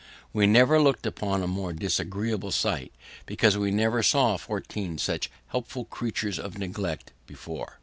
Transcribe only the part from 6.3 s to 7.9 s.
of neglect, before.